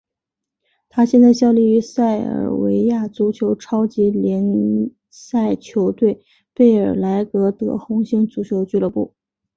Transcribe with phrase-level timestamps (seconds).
[0.89, 9.13] 他现在效力于塞尔维亚足球超级联赛球队贝尔格莱德红星足球俱乐部。